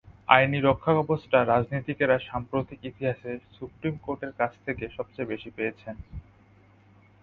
আইনি 0.27 0.59
রক্ষাকবচটা 0.59 1.39
রাজনীতিকেরা 1.43 2.15
সাম্প্রতিক 2.19 2.79
ইতিহাসে 2.85 3.31
সুপ্রিম 3.57 3.95
কোর্টের 3.97 4.31
কাছ 4.39 4.51
থেকে 4.65 4.83
সবচেয়ে 4.97 5.29
বেশি 5.29 5.49
পেয়েছেন। 5.55 5.95